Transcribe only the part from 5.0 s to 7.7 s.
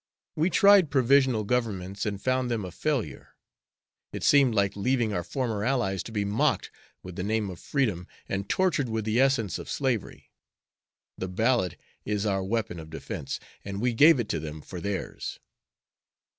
our former allies to be mocked with the name of